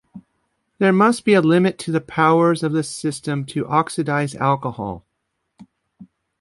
[0.79, 5.05] There must be a limit to the powers of the system to oxidize alcohol.